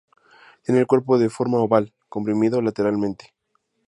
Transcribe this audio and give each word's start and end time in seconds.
Tiene 0.63 0.79
el 0.79 0.87
cuerpo 0.87 1.15
en 1.21 1.29
forma 1.29 1.59
oval, 1.59 1.93
comprimido 2.09 2.59
lateralmente. 2.59 3.35